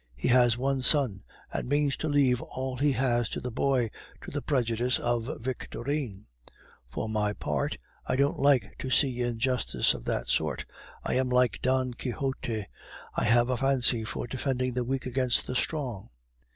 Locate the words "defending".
14.25-14.73